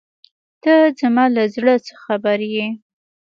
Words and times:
ته 0.63 0.73
زما 0.99 1.25
له 1.35 1.43
زړۀ 1.55 1.75
څه 1.85 1.93
خبر 2.03 2.39
یې. 2.53 2.65